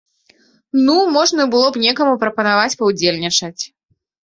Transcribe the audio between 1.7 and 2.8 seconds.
б некаму прапанаваць